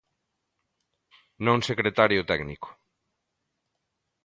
Non 1.45 1.59
secretario 1.69 2.21
técnico. 2.31 2.69